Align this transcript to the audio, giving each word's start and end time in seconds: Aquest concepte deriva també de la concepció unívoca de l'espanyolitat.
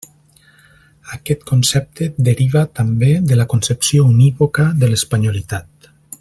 Aquest 1.17 1.43
concepte 1.51 2.07
deriva 2.29 2.63
també 2.81 3.11
de 3.33 3.37
la 3.41 3.47
concepció 3.55 4.07
unívoca 4.15 4.67
de 4.83 4.91
l'espanyolitat. 4.93 5.93